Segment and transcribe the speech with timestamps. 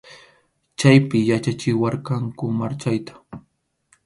[0.79, 3.13] Chaypi yachachiwarqanku marchayta.